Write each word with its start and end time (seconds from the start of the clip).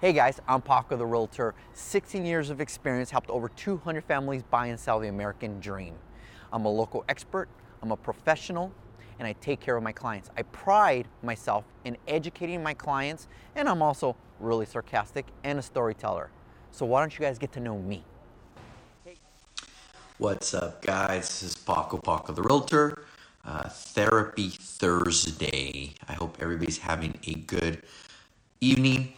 Hey 0.00 0.14
guys, 0.14 0.40
I'm 0.48 0.62
Paco 0.62 0.96
the 0.96 1.04
Realtor. 1.04 1.54
16 1.74 2.24
years 2.24 2.48
of 2.48 2.58
experience, 2.58 3.10
helped 3.10 3.28
over 3.28 3.50
200 3.50 4.02
families 4.02 4.42
buy 4.42 4.68
and 4.68 4.80
sell 4.80 4.98
the 4.98 5.08
American 5.08 5.60
dream. 5.60 5.92
I'm 6.54 6.64
a 6.64 6.70
local 6.70 7.04
expert, 7.10 7.50
I'm 7.82 7.92
a 7.92 7.98
professional, 7.98 8.72
and 9.18 9.28
I 9.28 9.34
take 9.42 9.60
care 9.60 9.76
of 9.76 9.82
my 9.82 9.92
clients. 9.92 10.30
I 10.38 10.44
pride 10.44 11.06
myself 11.22 11.66
in 11.84 11.98
educating 12.08 12.62
my 12.62 12.72
clients, 12.72 13.28
and 13.54 13.68
I'm 13.68 13.82
also 13.82 14.16
really 14.38 14.64
sarcastic 14.64 15.26
and 15.44 15.58
a 15.58 15.62
storyteller. 15.62 16.30
So 16.70 16.86
why 16.86 17.00
don't 17.00 17.12
you 17.12 17.20
guys 17.22 17.36
get 17.36 17.52
to 17.52 17.60
know 17.60 17.78
me? 17.78 18.02
What's 20.16 20.54
up, 20.54 20.80
guys? 20.80 21.28
This 21.28 21.42
is 21.42 21.56
Paco 21.56 21.98
Paco 21.98 22.32
the 22.32 22.40
Realtor. 22.40 23.04
Uh, 23.44 23.68
Therapy 23.68 24.48
Thursday. 24.48 25.92
I 26.08 26.14
hope 26.14 26.38
everybody's 26.40 26.78
having 26.78 27.18
a 27.26 27.34
good 27.34 27.82
evening 28.62 29.12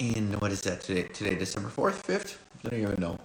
and 0.00 0.40
what 0.40 0.50
is 0.50 0.62
that 0.62 0.80
today? 0.80 1.02
Today, 1.02 1.34
December 1.34 1.68
4th, 1.68 2.02
5th? 2.02 2.36
I 2.64 2.68
don't 2.68 2.80
even 2.80 3.00
know. 3.00 3.18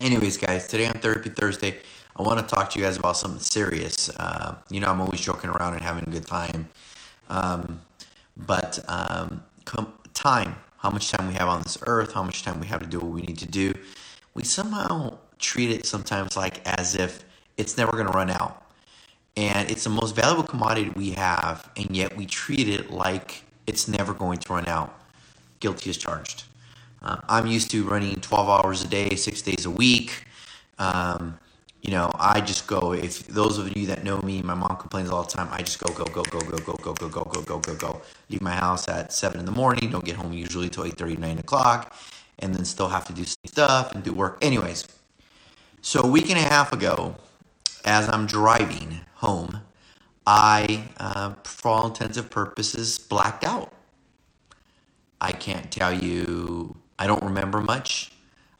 Anyways, 0.00 0.36
guys, 0.36 0.68
today 0.68 0.86
on 0.86 0.94
Therapy 0.94 1.30
Thursday, 1.30 1.76
I 2.14 2.22
want 2.22 2.38
to 2.38 2.54
talk 2.54 2.70
to 2.70 2.78
you 2.78 2.84
guys 2.84 2.98
about 2.98 3.16
something 3.16 3.40
serious. 3.40 4.10
Uh, 4.10 4.56
you 4.70 4.80
know, 4.80 4.88
I'm 4.88 5.00
always 5.00 5.20
joking 5.20 5.50
around 5.50 5.72
and 5.74 5.82
having 5.82 6.04
a 6.04 6.10
good 6.10 6.26
time. 6.26 6.68
Um, 7.30 7.80
but 8.36 8.78
um, 8.86 9.42
com- 9.64 9.94
time, 10.12 10.56
how 10.76 10.90
much 10.90 11.10
time 11.10 11.26
we 11.26 11.34
have 11.34 11.48
on 11.48 11.62
this 11.62 11.78
earth, 11.86 12.12
how 12.12 12.22
much 12.22 12.44
time 12.44 12.60
we 12.60 12.66
have 12.66 12.80
to 12.80 12.86
do 12.86 12.98
what 13.00 13.10
we 13.10 13.22
need 13.22 13.38
to 13.38 13.48
do, 13.48 13.72
we 14.34 14.44
somehow 14.44 15.16
treat 15.38 15.70
it 15.70 15.86
sometimes 15.86 16.36
like 16.36 16.66
as 16.68 16.94
if 16.94 17.24
it's 17.56 17.76
never 17.76 17.92
going 17.92 18.06
to 18.06 18.12
run 18.12 18.30
out. 18.30 18.62
And 19.36 19.70
it's 19.70 19.84
the 19.84 19.90
most 19.90 20.14
valuable 20.14 20.42
commodity 20.42 20.90
we 20.90 21.10
have, 21.12 21.70
and 21.76 21.96
yet 21.96 22.16
we 22.16 22.26
treat 22.26 22.68
it 22.68 22.90
like 22.90 23.44
it's 23.66 23.88
never 23.88 24.12
going 24.12 24.38
to 24.38 24.52
run 24.52 24.66
out 24.66 24.97
guilty 25.60 25.90
as 25.90 25.96
charged. 25.96 26.44
Uh, 27.02 27.18
I'm 27.28 27.46
used 27.46 27.70
to 27.70 27.84
running 27.84 28.16
12 28.20 28.48
hours 28.48 28.84
a 28.84 28.88
day, 28.88 29.10
six 29.16 29.42
days 29.42 29.66
a 29.66 29.70
week. 29.70 30.24
Um, 30.78 31.38
you 31.82 31.92
know, 31.92 32.10
I 32.14 32.40
just 32.40 32.66
go. 32.66 32.92
If 32.92 33.26
those 33.28 33.58
of 33.58 33.76
you 33.76 33.86
that 33.86 34.02
know 34.02 34.20
me, 34.20 34.42
my 34.42 34.54
mom 34.54 34.76
complains 34.76 35.10
all 35.10 35.22
the 35.22 35.30
time. 35.30 35.48
I 35.52 35.62
just 35.62 35.78
go, 35.78 35.92
go, 35.94 36.04
go, 36.04 36.22
go, 36.24 36.40
go, 36.40 36.56
go, 36.58 36.72
go, 36.74 36.92
go, 36.94 37.08
go, 37.08 37.24
go, 37.24 37.42
go, 37.42 37.58
go, 37.60 37.74
go. 37.76 38.02
Leave 38.30 38.42
my 38.42 38.54
house 38.54 38.88
at 38.88 39.12
seven 39.12 39.38
in 39.38 39.46
the 39.46 39.52
morning. 39.52 39.90
Don't 39.90 40.04
get 40.04 40.16
home 40.16 40.32
usually 40.32 40.68
till 40.68 40.84
8:30, 40.84 41.18
9 41.18 41.38
o'clock, 41.38 41.94
and 42.40 42.54
then 42.54 42.64
still 42.64 42.88
have 42.88 43.06
to 43.06 43.12
do 43.12 43.24
stuff 43.24 43.92
and 43.94 44.02
do 44.02 44.12
work. 44.12 44.38
Anyways, 44.42 44.88
so 45.80 46.02
a 46.02 46.06
week 46.06 46.30
and 46.30 46.38
a 46.38 46.42
half 46.42 46.72
ago, 46.72 47.14
as 47.84 48.08
I'm 48.08 48.26
driving 48.26 49.00
home, 49.14 49.60
I, 50.26 50.84
uh, 50.98 51.34
for 51.44 51.68
all 51.68 51.86
intents 51.86 52.18
and 52.18 52.30
purposes, 52.30 52.98
blacked 52.98 53.44
out. 53.44 53.72
I 55.20 55.32
can't 55.32 55.70
tell 55.70 55.92
you, 55.92 56.76
I 56.98 57.06
don't 57.06 57.22
remember 57.22 57.60
much. 57.60 58.12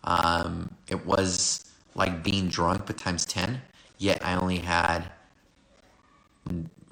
Um, 0.04 0.74
it 0.88 1.04
was 1.06 1.70
like 1.94 2.22
being 2.22 2.48
drunk, 2.48 2.86
but 2.86 2.96
times 2.98 3.24
10. 3.26 3.60
Yet 3.98 4.24
I 4.24 4.36
only 4.36 4.58
had 4.58 5.10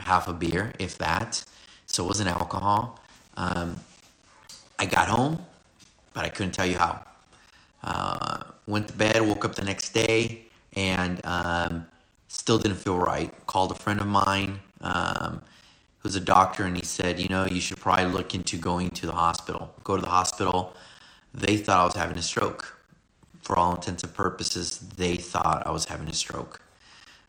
half 0.00 0.28
a 0.28 0.32
beer, 0.32 0.72
if 0.78 0.98
that. 0.98 1.44
So 1.86 2.04
it 2.04 2.08
wasn't 2.08 2.28
alcohol. 2.30 3.00
Um, 3.36 3.76
I 4.78 4.86
got 4.86 5.08
home, 5.08 5.44
but 6.12 6.24
I 6.24 6.28
couldn't 6.28 6.52
tell 6.52 6.66
you 6.66 6.78
how. 6.78 7.04
Uh, 7.82 8.42
went 8.66 8.88
to 8.88 8.94
bed, 8.94 9.20
woke 9.22 9.44
up 9.44 9.54
the 9.54 9.64
next 9.64 9.90
day, 9.90 10.42
and 10.74 11.20
um, 11.24 11.86
still 12.28 12.58
didn't 12.58 12.78
feel 12.78 12.98
right. 12.98 13.32
Called 13.46 13.70
a 13.70 13.74
friend 13.74 14.00
of 14.00 14.06
mine. 14.06 14.60
Um, 14.80 15.42
who's 16.06 16.14
a 16.14 16.20
doctor, 16.20 16.62
and 16.62 16.76
he 16.76 16.84
said, 16.84 17.18
you 17.18 17.28
know, 17.28 17.46
you 17.46 17.60
should 17.60 17.78
probably 17.78 18.04
look 18.04 18.32
into 18.32 18.56
going 18.56 18.88
to 18.90 19.06
the 19.06 19.12
hospital. 19.12 19.74
Go 19.82 19.96
to 19.96 20.02
the 20.02 20.08
hospital. 20.08 20.72
They 21.34 21.56
thought 21.56 21.80
I 21.80 21.84
was 21.84 21.96
having 21.96 22.16
a 22.16 22.22
stroke. 22.22 22.78
For 23.42 23.58
all 23.58 23.74
intents 23.74 24.04
and 24.04 24.14
purposes, 24.14 24.78
they 24.78 25.16
thought 25.16 25.66
I 25.66 25.72
was 25.72 25.86
having 25.86 26.08
a 26.08 26.12
stroke. 26.12 26.62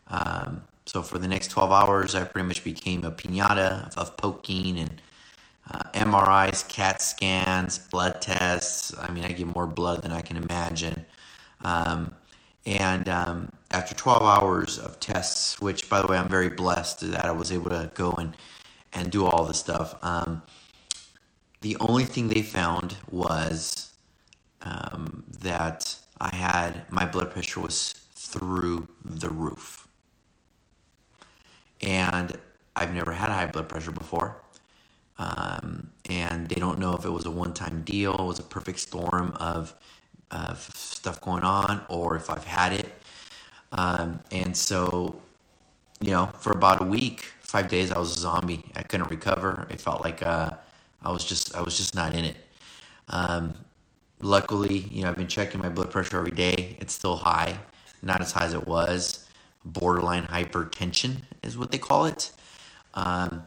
Um, 0.06 0.62
so 0.86 1.02
for 1.02 1.18
the 1.18 1.26
next 1.26 1.48
12 1.48 1.72
hours, 1.72 2.14
I 2.14 2.22
pretty 2.22 2.46
much 2.46 2.62
became 2.62 3.02
a 3.02 3.10
pinata 3.10 3.88
of, 3.88 3.98
of 3.98 4.16
poking 4.16 4.78
and 4.78 5.02
uh, 5.68 5.82
MRIs, 5.94 6.68
CAT 6.68 7.02
scans, 7.02 7.78
blood 7.78 8.22
tests. 8.22 8.94
I 8.96 9.10
mean, 9.10 9.24
I 9.24 9.32
get 9.32 9.48
more 9.48 9.66
blood 9.66 10.02
than 10.02 10.12
I 10.12 10.20
can 10.20 10.36
imagine. 10.36 11.04
Um, 11.64 12.14
and 12.64 13.08
um, 13.08 13.50
after 13.72 13.96
12 13.96 14.22
hours 14.22 14.78
of 14.78 15.00
tests, 15.00 15.60
which 15.60 15.90
by 15.90 16.00
the 16.00 16.06
way, 16.06 16.16
I'm 16.16 16.28
very 16.28 16.50
blessed 16.50 17.00
that 17.10 17.24
I 17.24 17.32
was 17.32 17.50
able 17.50 17.70
to 17.70 17.90
go 17.94 18.12
and 18.12 18.34
and 18.92 19.10
do 19.10 19.26
all 19.26 19.44
this 19.44 19.58
stuff. 19.58 19.96
Um, 20.02 20.42
the 21.60 21.76
only 21.80 22.04
thing 22.04 22.28
they 22.28 22.42
found 22.42 22.96
was 23.10 23.92
um, 24.62 25.24
that 25.40 25.96
I 26.20 26.34
had 26.34 26.90
my 26.90 27.04
blood 27.04 27.30
pressure 27.30 27.60
was 27.60 27.94
through 28.14 28.88
the 29.04 29.28
roof, 29.30 29.88
and 31.80 32.38
I've 32.76 32.94
never 32.94 33.12
had 33.12 33.28
high 33.28 33.46
blood 33.46 33.68
pressure 33.68 33.92
before. 33.92 34.36
Um, 35.18 35.90
and 36.08 36.48
they 36.48 36.60
don't 36.60 36.78
know 36.78 36.94
if 36.94 37.04
it 37.04 37.10
was 37.10 37.26
a 37.26 37.30
one-time 37.30 37.82
deal, 37.82 38.14
it 38.14 38.24
was 38.24 38.38
a 38.38 38.44
perfect 38.44 38.78
storm 38.78 39.32
of, 39.40 39.74
of 40.30 40.58
stuff 40.74 41.20
going 41.20 41.42
on, 41.42 41.84
or 41.88 42.14
if 42.16 42.30
I've 42.30 42.44
had 42.44 42.72
it. 42.72 42.94
Um, 43.72 44.20
and 44.30 44.56
so, 44.56 45.20
you 46.00 46.12
know, 46.12 46.26
for 46.38 46.52
about 46.52 46.80
a 46.80 46.84
week, 46.84 47.32
five 47.48 47.68
days 47.68 47.90
I 47.90 47.98
was 47.98 48.16
a 48.16 48.20
zombie. 48.20 48.62
I 48.76 48.82
couldn't 48.82 49.10
recover. 49.10 49.66
It 49.70 49.80
felt 49.80 50.04
like 50.04 50.22
uh, 50.22 50.50
I 51.02 51.10
was 51.10 51.24
just 51.24 51.56
I 51.56 51.62
was 51.62 51.76
just 51.76 51.94
not 51.94 52.14
in 52.14 52.24
it. 52.24 52.36
Um, 53.08 53.54
luckily, 54.20 54.80
you 54.90 55.02
know, 55.02 55.08
I've 55.08 55.16
been 55.16 55.26
checking 55.26 55.60
my 55.60 55.70
blood 55.70 55.90
pressure 55.90 56.18
every 56.18 56.30
day. 56.30 56.76
It's 56.78 56.92
still 56.92 57.16
high, 57.16 57.58
not 58.02 58.20
as 58.20 58.32
high 58.32 58.44
as 58.44 58.54
it 58.54 58.66
was. 58.66 59.26
Borderline 59.64 60.24
hypertension 60.24 61.22
is 61.42 61.58
what 61.58 61.72
they 61.72 61.78
call 61.78 62.04
it. 62.04 62.30
Um, 62.94 63.42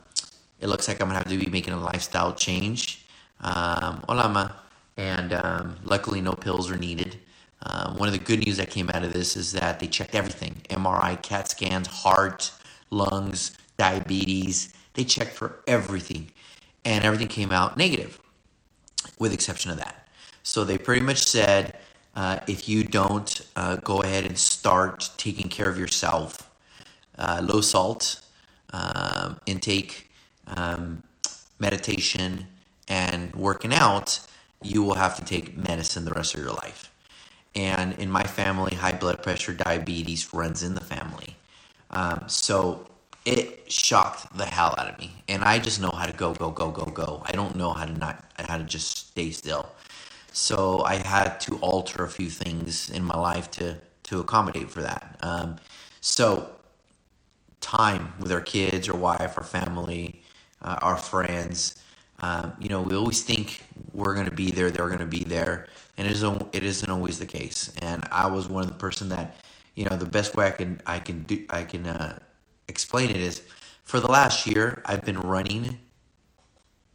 it 0.60 0.68
looks 0.68 0.88
like 0.88 1.00
I'm 1.00 1.08
gonna 1.08 1.20
have 1.20 1.30
to 1.30 1.38
be 1.38 1.50
making 1.50 1.74
a 1.74 1.80
lifestyle 1.80 2.34
change. 2.34 3.06
Um, 3.42 4.04
hola, 4.10 4.30
ma. 4.30 4.50
And 4.98 5.34
um, 5.34 5.78
luckily, 5.84 6.22
no 6.22 6.34
pills 6.34 6.70
are 6.72 6.78
needed. 6.78 7.18
Um, 7.64 7.98
one 7.98 8.08
of 8.08 8.14
the 8.14 8.20
good 8.20 8.44
news 8.44 8.58
that 8.58 8.72
came 8.72 8.90
out 8.90 9.04
of 9.04 9.14
this 9.14 9.38
is 9.38 9.52
that 9.52 9.80
they 9.80 9.86
checked 9.88 10.16
everything 10.16 10.56
MRI, 10.70 11.22
CAT 11.22 11.48
scans, 11.50 11.88
heart, 11.88 12.52
lungs, 12.90 13.52
diabetes. 13.88 14.74
They 14.96 15.06
checked 15.16 15.36
for 15.42 15.50
everything, 15.66 16.24
and 16.90 17.04
everything 17.04 17.32
came 17.40 17.52
out 17.60 17.78
negative, 17.78 18.14
with 19.22 19.32
exception 19.34 19.72
of 19.72 19.78
that. 19.78 19.96
So 20.44 20.64
they 20.64 20.78
pretty 20.78 21.06
much 21.10 21.22
said, 21.36 21.64
uh, 22.16 22.38
if 22.48 22.60
you 22.70 22.84
don't 22.84 23.32
uh, 23.56 23.78
go 23.78 24.02
ahead 24.06 24.24
and 24.26 24.38
start 24.38 25.10
taking 25.18 25.50
care 25.58 25.70
of 25.74 25.78
yourself, 25.84 26.28
uh, 27.18 27.42
low 27.52 27.62
salt 27.62 28.22
um, 28.74 29.40
intake, 29.46 30.12
um, 30.58 31.04
meditation, 31.60 32.46
and 32.88 33.34
working 33.36 33.74
out, 33.74 34.20
you 34.62 34.84
will 34.84 35.00
have 35.06 35.16
to 35.20 35.24
take 35.34 35.46
medicine 35.70 36.04
the 36.06 36.16
rest 36.20 36.36
of 36.36 36.40
your 36.42 36.56
life. 36.66 36.92
And 37.56 37.94
in 38.04 38.10
my 38.12 38.24
family, 38.24 38.76
high 38.76 38.98
blood 39.04 39.24
pressure, 39.24 39.54
diabetes 39.54 40.22
runs 40.34 40.62
in 40.64 40.74
the 40.76 40.86
family. 40.96 41.36
Um, 41.90 42.24
so 42.28 42.88
it 43.26 43.72
shocked 43.72 44.36
the 44.38 44.46
hell 44.46 44.76
out 44.78 44.90
of 44.90 45.00
me. 45.00 45.24
And 45.28 45.44
I 45.44 45.60
just 45.60 45.80
know 45.82 45.92
how 45.92 46.06
to 46.06 46.14
go, 46.14 46.34
go, 46.34 46.50
go, 46.52 46.72
go, 46.72 46.86
go. 46.86 47.24
I 47.26 47.32
don't 47.32 47.56
know 47.56 47.72
how 47.72 47.86
to 47.86 47.98
not 47.98 48.24
how 48.38 48.58
to 48.58 48.64
just 48.64 49.10
stay 49.10 49.32
still. 49.32 49.70
So 50.34 50.84
I 50.84 50.96
had 50.96 51.40
to 51.42 51.58
alter 51.58 52.04
a 52.04 52.10
few 52.10 52.30
things 52.30 52.90
in 52.90 53.04
my 53.04 53.18
life 53.18 53.52
to 53.52 53.78
to 54.04 54.20
accommodate 54.20 54.70
for 54.72 54.82
that. 54.82 55.18
Um, 55.22 55.58
so 56.02 56.50
time 57.62 58.14
with 58.20 58.32
our 58.32 58.42
kids, 58.42 58.90
our 58.90 58.98
wife, 58.98 59.38
our 59.38 59.44
family, 59.44 60.22
uh, 60.62 60.80
our 60.82 60.98
friends. 60.98 61.82
Um, 62.20 62.54
you 62.60 62.70
know, 62.70 62.82
we 62.82 62.96
always 62.96 63.24
think 63.24 63.64
we're 63.94 64.14
going 64.14 64.30
to 64.30 64.36
be 64.36 64.52
there, 64.52 64.70
they're 64.70 64.88
going 64.88 65.00
to 65.00 65.06
be 65.06 65.24
there, 65.24 65.68
and 65.98 66.08
it 66.08 66.14
isn't. 66.14 66.48
It 66.54 66.64
isn't 66.64 66.90
always 66.90 67.20
the 67.20 67.26
case. 67.26 67.72
And 67.82 68.08
I 68.12 68.28
was 68.28 68.48
one 68.50 68.64
of 68.64 68.70
the 68.70 68.76
person 68.76 69.10
that, 69.10 69.38
you 69.76 69.86
know, 69.86 69.96
the 69.96 70.06
best 70.06 70.36
way 70.36 70.48
I 70.48 70.52
can 70.52 70.82
I 70.86 71.00
can 71.00 71.24
do 71.24 71.46
I 71.50 71.64
can 71.64 71.88
uh, 71.88 72.20
explain 72.72 73.10
it 73.12 73.18
is 73.18 73.44
for 73.84 74.00
the 74.00 74.08
last 74.08 74.48
year, 74.48 74.82
I've 74.86 75.04
been 75.04 75.20
running 75.20 75.78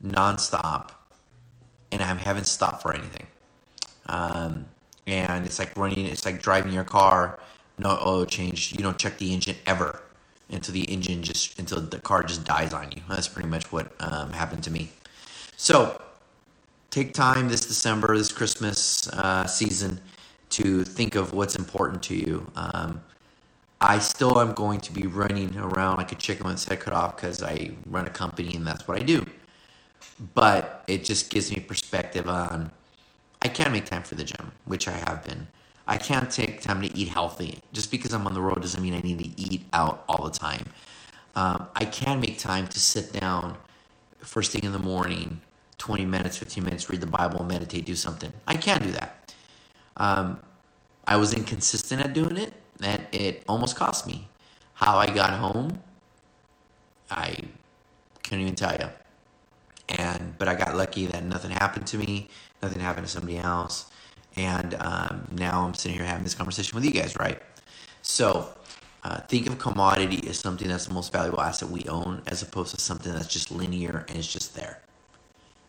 nonstop 0.04 0.90
and 1.92 2.02
I 2.02 2.06
haven't 2.14 2.46
stopped 2.46 2.82
for 2.82 2.94
anything. 2.94 3.26
Um, 4.06 4.66
and 5.06 5.44
it's 5.46 5.58
like 5.58 5.76
running, 5.76 6.06
it's 6.06 6.24
like 6.24 6.42
driving 6.42 6.72
your 6.72 6.84
car, 6.84 7.38
no 7.78 7.98
oil 8.04 8.24
change. 8.24 8.72
You 8.72 8.82
don't 8.82 8.98
check 8.98 9.18
the 9.18 9.32
engine 9.32 9.56
ever 9.66 10.02
until 10.50 10.72
the 10.72 10.84
engine 10.84 11.22
just, 11.22 11.58
until 11.58 11.80
the 11.80 12.00
car 12.00 12.22
just 12.22 12.44
dies 12.44 12.72
on 12.72 12.90
you. 12.92 13.02
That's 13.08 13.28
pretty 13.28 13.48
much 13.48 13.70
what 13.70 13.92
um, 14.00 14.32
happened 14.32 14.64
to 14.64 14.70
me. 14.70 14.90
So 15.56 16.00
take 16.90 17.14
time 17.14 17.48
this 17.48 17.66
December, 17.66 18.16
this 18.16 18.32
Christmas 18.32 19.08
uh, 19.08 19.46
season 19.46 20.00
to 20.50 20.84
think 20.84 21.14
of 21.14 21.34
what's 21.34 21.56
important 21.56 22.02
to 22.04 22.14
you. 22.14 22.50
Um, 22.56 23.02
I 23.80 23.98
still 23.98 24.40
am 24.40 24.52
going 24.54 24.80
to 24.82 24.92
be 24.92 25.06
running 25.06 25.56
around 25.58 25.98
like 25.98 26.12
a 26.12 26.16
chicken 26.16 26.46
with 26.46 26.54
its 26.54 26.64
head 26.66 26.80
cut 26.80 26.94
off 26.94 27.16
because 27.16 27.42
I 27.42 27.72
run 27.86 28.06
a 28.06 28.10
company 28.10 28.54
and 28.56 28.66
that's 28.66 28.88
what 28.88 29.00
I 29.00 29.04
do. 29.04 29.26
but 30.34 30.84
it 30.88 31.04
just 31.04 31.30
gives 31.30 31.50
me 31.52 31.60
perspective 31.60 32.28
on 32.28 32.70
I 33.42 33.48
can 33.48 33.72
make 33.72 33.86
time 33.86 34.02
for 34.02 34.16
the 34.16 34.24
gym, 34.24 34.52
which 34.64 34.88
I 34.88 34.92
have 34.92 35.24
been. 35.24 35.48
I 35.86 35.98
can't 35.98 36.30
take 36.30 36.62
time 36.62 36.82
to 36.82 36.96
eat 36.96 37.08
healthy. 37.08 37.60
Just 37.72 37.90
because 37.90 38.12
I'm 38.14 38.26
on 38.26 38.34
the 38.34 38.40
road 38.40 38.62
doesn't 38.62 38.82
mean 38.82 38.94
I 38.94 39.00
need 39.00 39.18
to 39.20 39.40
eat 39.40 39.66
out 39.72 40.04
all 40.08 40.24
the 40.24 40.36
time. 40.36 40.66
Um, 41.36 41.68
I 41.76 41.84
can 41.84 42.20
make 42.20 42.38
time 42.38 42.66
to 42.68 42.80
sit 42.80 43.12
down 43.12 43.56
first 44.20 44.52
thing 44.52 44.64
in 44.64 44.72
the 44.72 44.78
morning, 44.80 45.40
20 45.78 46.06
minutes, 46.06 46.38
15 46.38 46.64
minutes, 46.64 46.90
read 46.90 47.00
the 47.00 47.06
Bible, 47.06 47.44
meditate, 47.44 47.84
do 47.86 47.94
something. 47.94 48.32
I 48.48 48.56
can 48.56 48.82
do 48.82 48.92
that. 48.92 49.34
Um, 49.98 50.40
I 51.06 51.16
was 51.16 51.34
inconsistent 51.34 52.02
at 52.02 52.14
doing 52.14 52.36
it, 52.36 52.54
and 52.82 53.06
it 53.12 53.42
almost 53.48 53.76
cost 53.76 54.06
me. 54.06 54.28
How 54.74 54.96
I 54.98 55.06
got 55.06 55.30
home, 55.30 55.78
I 57.10 57.36
can't 58.22 58.42
even 58.42 58.54
tell 58.54 58.74
you. 58.74 58.88
And 59.88 60.36
but 60.38 60.48
I 60.48 60.54
got 60.54 60.76
lucky 60.76 61.06
that 61.06 61.24
nothing 61.24 61.50
happened 61.50 61.86
to 61.88 61.98
me, 61.98 62.28
nothing 62.62 62.80
happened 62.80 63.06
to 63.06 63.12
somebody 63.12 63.38
else, 63.38 63.90
and 64.36 64.74
um, 64.80 65.26
now 65.32 65.64
I'm 65.64 65.74
sitting 65.74 65.96
here 65.96 66.06
having 66.06 66.24
this 66.24 66.34
conversation 66.34 66.74
with 66.74 66.84
you 66.84 66.90
guys, 66.90 67.16
right? 67.18 67.40
So 68.02 68.48
uh, 69.04 69.20
think 69.22 69.46
of 69.46 69.58
commodity 69.58 70.28
as 70.28 70.38
something 70.38 70.68
that's 70.68 70.86
the 70.86 70.94
most 70.94 71.12
valuable 71.12 71.40
asset 71.40 71.70
we 71.70 71.84
own, 71.84 72.22
as 72.26 72.42
opposed 72.42 72.74
to 72.74 72.80
something 72.80 73.12
that's 73.12 73.28
just 73.28 73.50
linear 73.50 74.04
and 74.08 74.18
it's 74.18 74.30
just 74.30 74.54
there. 74.54 74.80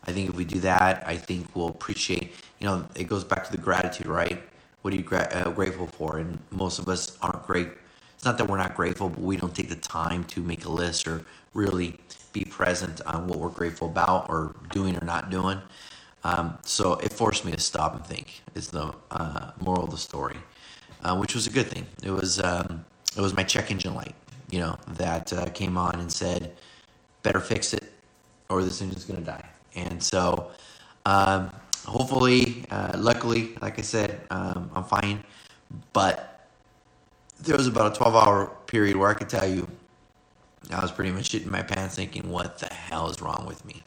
I 0.05 0.11
think 0.11 0.29
if 0.29 0.35
we 0.35 0.45
do 0.45 0.59
that, 0.61 1.03
I 1.05 1.17
think 1.17 1.55
we'll 1.55 1.67
appreciate. 1.67 2.33
You 2.59 2.67
know, 2.67 2.85
it 2.95 3.05
goes 3.05 3.23
back 3.23 3.45
to 3.45 3.51
the 3.51 3.57
gratitude, 3.57 4.07
right? 4.07 4.41
What 4.87 4.93
are 4.93 4.97
you 4.99 5.03
gra- 5.03 5.27
uh, 5.33 5.49
grateful 5.49 5.87
for? 5.87 6.17
And 6.17 6.39
most 6.49 6.79
of 6.79 6.87
us 6.87 7.17
aren't 7.21 7.45
great. 7.45 7.67
It's 8.15 8.23
not 8.23 8.37
that 8.37 8.47
we're 8.47 8.55
not 8.57 8.73
grateful, 8.73 9.09
but 9.09 9.19
we 9.19 9.35
don't 9.35 9.53
take 9.53 9.67
the 9.67 9.75
time 9.75 10.23
to 10.23 10.39
make 10.39 10.63
a 10.63 10.69
list 10.69 11.09
or 11.09 11.25
really 11.53 11.99
be 12.31 12.45
present 12.45 13.01
on 13.05 13.27
what 13.27 13.37
we're 13.37 13.49
grateful 13.49 13.89
about 13.89 14.29
or 14.29 14.55
doing 14.71 14.95
or 14.95 15.03
not 15.03 15.29
doing. 15.29 15.59
Um, 16.23 16.57
so 16.61 16.93
it 16.93 17.11
forced 17.11 17.43
me 17.43 17.51
to 17.51 17.59
stop 17.59 17.95
and 17.95 18.05
think. 18.05 18.41
Is 18.55 18.69
the 18.69 18.95
uh, 19.11 19.51
moral 19.59 19.83
of 19.83 19.91
the 19.91 19.97
story, 19.97 20.37
uh, 21.03 21.17
which 21.17 21.35
was 21.35 21.47
a 21.47 21.51
good 21.51 21.67
thing. 21.67 21.85
It 22.01 22.11
was 22.11 22.41
um, 22.41 22.85
it 23.17 23.19
was 23.19 23.35
my 23.35 23.43
check 23.43 23.69
engine 23.69 23.93
light, 23.93 24.15
you 24.49 24.59
know, 24.59 24.77
that 24.93 25.33
uh, 25.33 25.47
came 25.47 25.77
on 25.77 25.99
and 25.99 26.09
said, 26.09 26.55
"Better 27.23 27.41
fix 27.41 27.73
it, 27.73 27.91
or 28.47 28.63
this 28.63 28.81
engine's 28.81 29.03
gonna 29.03 29.19
die." 29.19 29.49
And 29.75 30.01
so, 30.01 30.51
um, 31.05 31.51
hopefully, 31.87 32.65
uh, 32.69 32.93
luckily, 32.97 33.55
like 33.61 33.79
I 33.79 33.81
said, 33.81 34.21
um, 34.29 34.69
I'm 34.75 34.83
fine. 34.83 35.23
But 35.93 36.47
there 37.39 37.57
was 37.57 37.67
about 37.67 37.93
a 37.93 37.97
12 37.97 38.15
hour 38.15 38.51
period 38.67 38.95
where 38.97 39.09
I 39.09 39.13
could 39.13 39.29
tell 39.29 39.47
you 39.47 39.67
I 40.71 40.81
was 40.81 40.91
pretty 40.91 41.11
much 41.11 41.29
shitting 41.29 41.47
my 41.47 41.61
pants 41.61 41.95
thinking, 41.95 42.29
what 42.29 42.59
the 42.59 42.73
hell 42.73 43.09
is 43.09 43.21
wrong 43.21 43.45
with 43.47 43.63
me? 43.65 43.83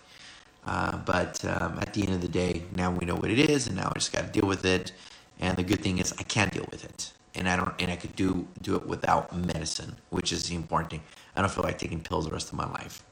Uh, 0.66 0.96
but 0.98 1.44
um, 1.44 1.78
at 1.78 1.94
the 1.94 2.02
end 2.02 2.12
of 2.12 2.20
the 2.20 2.28
day, 2.28 2.62
now 2.74 2.90
we 2.90 3.06
know 3.06 3.16
what 3.16 3.30
it 3.30 3.38
is, 3.38 3.66
and 3.66 3.76
now 3.76 3.88
I 3.94 3.98
just 3.98 4.12
got 4.12 4.32
to 4.32 4.40
deal 4.40 4.48
with 4.48 4.64
it. 4.64 4.92
And 5.40 5.56
the 5.56 5.62
good 5.62 5.80
thing 5.80 5.98
is, 5.98 6.12
I 6.18 6.22
can 6.22 6.48
deal 6.48 6.66
with 6.70 6.84
it, 6.84 7.12
and 7.34 7.48
I 7.48 7.56
don't, 7.56 7.74
and 7.78 7.90
I 7.90 7.96
could 7.96 8.14
do 8.14 8.46
do 8.60 8.76
it 8.76 8.86
without 8.86 9.34
medicine, 9.34 9.96
which 10.10 10.32
is 10.32 10.48
the 10.48 10.54
important 10.54 10.90
thing. 10.90 11.02
I 11.34 11.40
don't 11.40 11.50
feel 11.50 11.64
like 11.64 11.78
taking 11.78 12.00
pills 12.00 12.26
the 12.26 12.32
rest 12.32 12.48
of 12.48 12.54
my 12.54 12.70
life. 12.70 13.02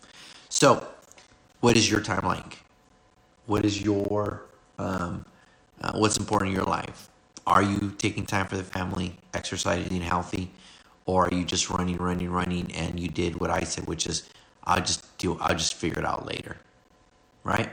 So, 0.50 0.86
what 1.60 1.76
is 1.76 1.90
your 1.90 2.02
time 2.02 2.26
like? 2.26 2.58
What 3.46 3.64
is 3.64 3.80
your 3.80 4.42
um, 4.78 5.24
uh, 5.80 5.92
what's 5.94 6.16
important 6.16 6.50
in 6.50 6.56
your 6.56 6.64
life? 6.64 7.08
Are 7.46 7.62
you 7.62 7.94
taking 7.98 8.26
time 8.26 8.46
for 8.46 8.56
the 8.56 8.62
family, 8.62 9.16
exercising, 9.34 10.00
healthy, 10.00 10.50
or 11.06 11.26
are 11.26 11.34
you 11.34 11.44
just 11.44 11.70
running, 11.70 11.96
running, 11.96 12.30
running, 12.30 12.70
and 12.72 13.00
you 13.00 13.08
did 13.08 13.40
what 13.40 13.50
I 13.50 13.60
said, 13.60 13.86
which 13.86 14.06
is 14.06 14.28
I'll 14.64 14.82
just 14.82 15.16
do, 15.18 15.38
I'll 15.40 15.56
just 15.56 15.74
figure 15.74 16.00
it 16.00 16.04
out 16.04 16.26
later, 16.26 16.58
right? 17.44 17.70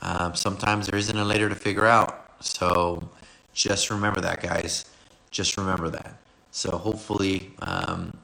Um, 0.00 0.34
sometimes 0.34 0.86
there 0.86 0.98
isn't 0.98 1.16
a 1.16 1.24
later 1.24 1.48
to 1.48 1.54
figure 1.54 1.86
out, 1.86 2.30
so 2.40 3.08
just 3.52 3.90
remember 3.90 4.20
that, 4.20 4.42
guys. 4.42 4.84
Just 5.30 5.56
remember 5.56 5.88
that. 5.90 6.18
So 6.52 6.78
hopefully, 6.78 7.52
um, 7.60 8.16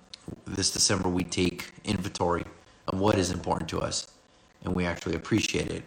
this 0.46 0.70
December 0.70 1.08
we 1.08 1.25
take 1.25 1.73
inventory 1.85 2.44
of 2.87 3.00
what 3.00 3.19
is 3.19 3.32
important 3.32 3.69
to 3.70 3.81
us, 3.81 4.06
and 4.64 4.75
we 4.75 4.87
actually 4.87 5.17
appreciate 5.17 5.69
it 5.69 5.82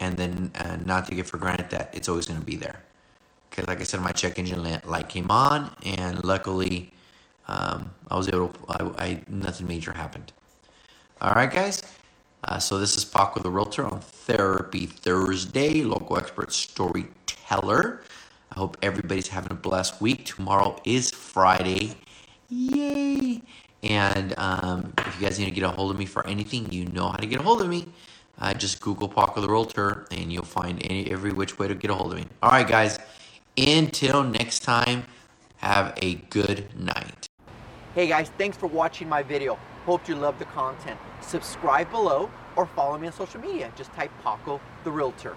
and 0.00 0.16
then 0.16 0.50
uh, 0.56 0.76
not 0.84 1.06
to 1.08 1.16
it 1.16 1.26
for 1.26 1.38
granted 1.38 1.70
that 1.70 1.90
it's 1.92 2.08
always 2.08 2.26
going 2.26 2.40
to 2.40 2.46
be 2.46 2.56
there. 2.56 2.82
Because, 3.50 3.66
like 3.68 3.80
I 3.80 3.84
said, 3.84 4.00
my 4.00 4.12
check 4.12 4.38
engine 4.38 4.62
light 4.84 5.08
came 5.08 5.30
on, 5.30 5.70
and 5.84 6.24
luckily, 6.24 6.92
um, 7.46 7.90
I 8.10 8.16
was 8.16 8.28
able. 8.28 8.48
To, 8.48 8.58
I, 8.68 9.04
I, 9.04 9.22
nothing 9.28 9.68
major 9.68 9.92
happened. 9.92 10.32
All 11.20 11.32
right, 11.32 11.50
guys. 11.50 11.82
Uh, 12.42 12.58
so 12.58 12.78
this 12.78 12.96
is 12.96 13.04
Paco 13.04 13.40
the 13.40 13.50
Realtor 13.50 13.86
on 13.86 14.00
Therapy 14.00 14.86
Thursday, 14.86 15.82
local 15.82 16.18
expert 16.18 16.52
storyteller. 16.52 18.02
I 18.52 18.58
hope 18.58 18.76
everybody's 18.82 19.28
having 19.28 19.52
a 19.52 19.54
blessed 19.56 20.00
week. 20.00 20.26
Tomorrow 20.26 20.76
is 20.84 21.10
Friday. 21.10 21.94
Yay! 22.50 23.40
And 23.82 24.34
um, 24.38 24.92
if 24.98 25.20
you 25.20 25.26
guys 25.26 25.38
need 25.38 25.46
to 25.46 25.50
get 25.50 25.64
a 25.64 25.68
hold 25.68 25.90
of 25.90 25.98
me 25.98 26.06
for 26.06 26.26
anything, 26.26 26.70
you 26.70 26.86
know 26.86 27.08
how 27.08 27.16
to 27.16 27.26
get 27.26 27.40
a 27.40 27.42
hold 27.42 27.62
of 27.62 27.68
me. 27.68 27.86
Uh, 28.38 28.52
just 28.52 28.80
Google 28.80 29.08
Paco 29.08 29.40
the 29.40 29.48
Realtor 29.48 30.06
and 30.10 30.32
you'll 30.32 30.44
find 30.44 30.82
any, 30.84 31.10
every 31.10 31.32
which 31.32 31.58
way 31.58 31.68
to 31.68 31.74
get 31.74 31.90
a 31.90 31.94
hold 31.94 32.12
of 32.12 32.18
me. 32.18 32.26
All 32.42 32.50
right, 32.50 32.66
guys. 32.66 32.98
Until 33.56 34.24
next 34.24 34.60
time, 34.60 35.04
have 35.58 35.94
a 36.02 36.14
good 36.30 36.66
night. 36.78 37.28
Hey 37.94 38.08
guys, 38.08 38.30
thanks 38.36 38.56
for 38.56 38.66
watching 38.66 39.08
my 39.08 39.22
video. 39.22 39.56
Hope 39.86 40.08
you 40.08 40.16
love 40.16 40.38
the 40.40 40.46
content. 40.46 40.98
Subscribe 41.20 41.90
below 41.90 42.28
or 42.56 42.66
follow 42.66 42.98
me 42.98 43.06
on 43.06 43.12
social 43.12 43.40
media. 43.40 43.72
Just 43.76 43.92
type 43.92 44.10
Paco 44.22 44.60
the 44.82 44.90
Realtor. 44.90 45.36